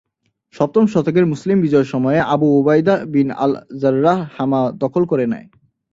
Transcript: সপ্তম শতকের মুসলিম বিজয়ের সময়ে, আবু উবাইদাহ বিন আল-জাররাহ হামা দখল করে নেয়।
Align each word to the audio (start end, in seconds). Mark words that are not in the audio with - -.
সপ্তম 0.53 0.83
শতকের 0.85 1.25
মুসলিম 1.25 1.57
বিজয়ের 1.61 1.85
সময়ে, 1.85 2.19
আবু 2.27 2.47
উবাইদাহ 2.59 2.99
বিন 3.05 3.31
আল-জাররাহ 3.37 4.19
হামা 4.37 4.61
দখল 4.77 5.03
করে 5.05 5.25
নেয়। 5.27 5.47